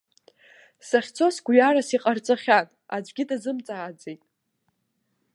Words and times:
Сахьцоз 0.87 1.35
гәҩарас 1.45 1.89
иҟарҵахьан, 1.95 2.67
аӡәгьы 2.95 3.23
дазымҵааӡеит. 3.29 4.21